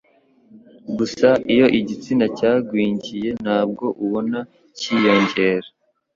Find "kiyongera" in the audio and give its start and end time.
4.77-5.67